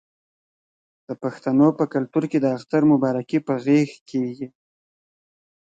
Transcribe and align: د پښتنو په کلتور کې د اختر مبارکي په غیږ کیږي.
د 1.07 1.09
پښتنو 1.23 1.67
په 1.79 1.83
کلتور 1.93 2.23
کې 2.31 2.37
د 2.41 2.45
اختر 2.57 2.81
مبارکي 2.91 3.39
په 3.47 3.53
غیږ 3.65 3.89
کیږي. 4.09 4.47